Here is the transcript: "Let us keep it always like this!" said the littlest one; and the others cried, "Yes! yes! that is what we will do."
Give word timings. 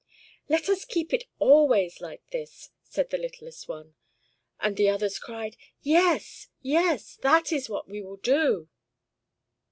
"Let 0.49 0.67
us 0.67 0.83
keep 0.83 1.13
it 1.13 1.25
always 1.37 2.01
like 2.01 2.27
this!" 2.31 2.71
said 2.81 3.11
the 3.11 3.19
littlest 3.19 3.67
one; 3.67 3.93
and 4.59 4.75
the 4.75 4.89
others 4.89 5.19
cried, 5.19 5.57
"Yes! 5.83 6.47
yes! 6.63 7.17
that 7.17 7.51
is 7.51 7.69
what 7.69 7.87
we 7.87 8.01
will 8.01 8.17
do." 8.17 8.67